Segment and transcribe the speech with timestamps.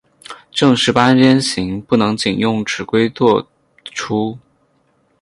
[0.51, 3.47] 正十八边形不能仅用尺规作
[3.85, 4.39] 出。